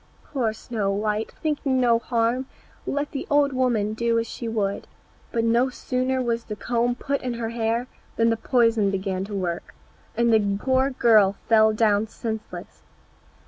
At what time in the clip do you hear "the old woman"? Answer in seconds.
3.11-3.93